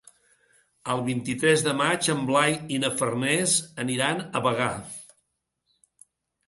El 0.93 1.03
vint-i-tres 1.09 1.65
de 1.67 1.75
maig 1.81 2.09
en 2.15 2.25
Blai 2.31 2.57
i 2.77 2.81
na 2.85 2.91
Farners 3.03 3.55
aniran 3.87 4.27
a 4.41 4.45
Bagà. 4.49 4.73